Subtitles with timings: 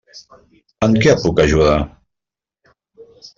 [0.87, 1.75] En què et puc ajudar?